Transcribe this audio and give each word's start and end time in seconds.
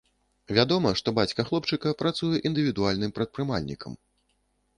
Вядома, 0.57 0.93
што 1.01 1.13
бацька 1.19 1.45
хлопчыка 1.49 1.93
працуе 2.01 2.41
індывідуальным 2.51 3.15
прадпрымальнікам. 3.19 3.93